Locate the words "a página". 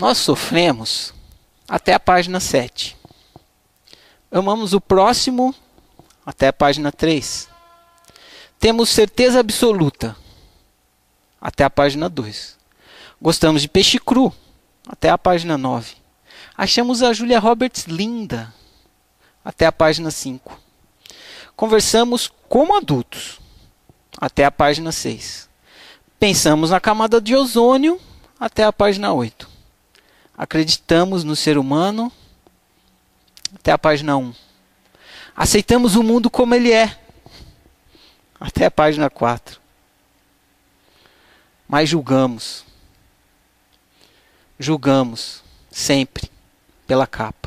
1.92-2.38, 6.46-6.92, 11.64-12.08, 15.10-15.58, 19.66-20.12, 24.44-24.92, 28.62-29.12, 33.72-34.16, 38.66-39.10